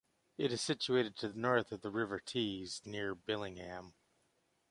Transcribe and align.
It 0.35 0.51
is 0.51 0.59
situated 0.61 1.15
to 1.17 1.27
the 1.29 1.37
north 1.37 1.71
of 1.71 1.81
the 1.81 1.91
River 1.91 2.19
Tees, 2.19 2.81
near 2.85 3.13
Billingham. 3.15 3.93